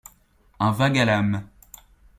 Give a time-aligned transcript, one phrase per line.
[0.59, 1.47] Un vague-à-l'âme.